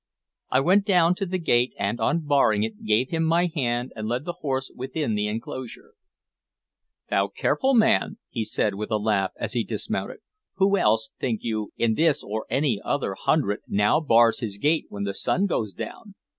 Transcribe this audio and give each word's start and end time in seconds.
I 0.49 0.61
went 0.61 0.83
down 0.83 1.13
to 1.13 1.27
the 1.27 1.37
gate, 1.37 1.75
and, 1.77 1.99
unbarring 2.01 2.63
it, 2.63 2.85
gave 2.85 3.11
him 3.11 3.23
my 3.23 3.51
hand 3.53 3.93
and 3.95 4.07
led 4.07 4.25
the 4.25 4.39
horse 4.41 4.71
within 4.75 5.13
the 5.13 5.27
inclosure. 5.27 5.93
"Thou 7.11 7.27
careful 7.27 7.75
man!" 7.75 8.17
he 8.27 8.43
said, 8.43 8.73
with 8.73 8.89
a 8.89 8.97
laugh, 8.97 9.29
as 9.37 9.53
he 9.53 9.63
dismounted. 9.63 10.21
"Who 10.55 10.75
else, 10.75 11.11
think 11.19 11.41
you, 11.43 11.71
in 11.77 11.93
this 11.93 12.23
or 12.23 12.47
any 12.49 12.81
other 12.83 13.13
hundred, 13.13 13.59
now 13.67 13.99
bars 13.99 14.39
his 14.39 14.57
gate 14.57 14.87
when 14.89 15.03
the 15.03 15.13
sun 15.13 15.45
goes 15.45 15.71
down?" 15.71 16.15